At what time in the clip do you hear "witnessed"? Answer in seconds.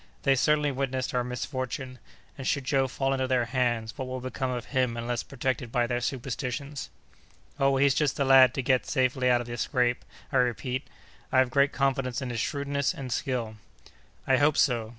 0.71-1.13